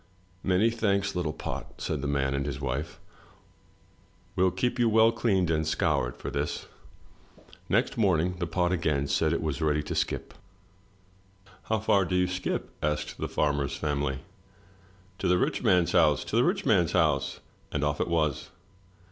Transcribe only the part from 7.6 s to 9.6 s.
Next morning the pot again said it